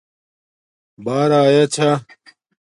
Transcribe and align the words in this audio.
بݳر 1.03 1.31
آیاچھݳ 1.41 1.89